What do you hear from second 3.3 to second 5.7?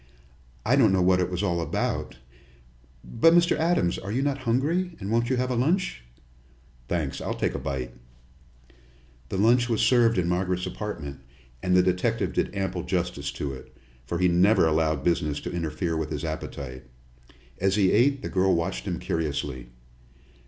Mr. Adams, are you not hungry, and won't you have a